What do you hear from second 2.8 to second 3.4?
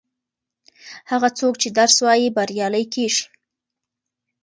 کیږي.